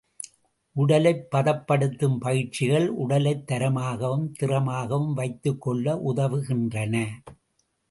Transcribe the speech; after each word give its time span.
உடலைப் 0.75 1.27
பதப்படுத்தும் 1.31 2.17
பயிற்சிகள் 2.17 2.89
உடலைத் 2.89 3.51
தரமாகவும், 3.51 4.31
திறமாகவும் 4.39 5.13
வைத்துக்கொள்ள 5.13 6.01
உதவுகின்றன. 6.13 7.07